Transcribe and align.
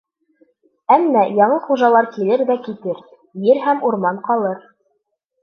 Әммә 0.95 1.25
яңы 1.39 1.59
хужалар 1.65 2.07
килер 2.15 2.43
ҙә 2.49 2.57
китер, 2.69 3.05
ер 3.51 3.61
һәм 3.67 3.85
урман 3.91 4.21
ҡалыр. 4.31 4.67